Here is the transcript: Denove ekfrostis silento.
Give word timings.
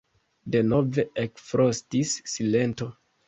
Denove 0.55 1.05
ekfrostis 1.25 2.17
silento. 2.35 2.89